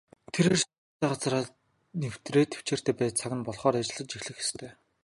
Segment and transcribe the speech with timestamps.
[0.33, 1.43] Тэрээр шаардлагатай газраа
[2.01, 4.71] нэвтрээд тэвчээртэй байж цаг нь болохоор ажиллаж эхлэх ёстой.